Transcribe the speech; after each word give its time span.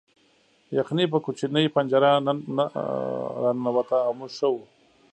یخني 0.77 1.05
په 1.13 1.17
کوچنۍ 1.25 1.65
پنجره 1.75 2.11
نه 2.55 2.65
راننوته 3.41 3.97
او 4.07 4.13
موږ 4.19 4.31
ښه 4.37 4.47
وو 4.53 4.63